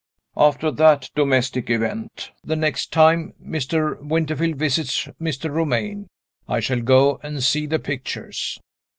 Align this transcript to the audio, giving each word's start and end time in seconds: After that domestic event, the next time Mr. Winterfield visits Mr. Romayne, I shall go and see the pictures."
After 0.35 0.71
that 0.71 1.11
domestic 1.13 1.69
event, 1.69 2.31
the 2.43 2.55
next 2.55 2.91
time 2.91 3.35
Mr. 3.39 3.99
Winterfield 4.01 4.55
visits 4.55 5.07
Mr. 5.21 5.51
Romayne, 5.53 6.07
I 6.47 6.59
shall 6.59 6.81
go 6.81 7.19
and 7.21 7.43
see 7.43 7.67
the 7.67 7.77
pictures." 7.77 8.59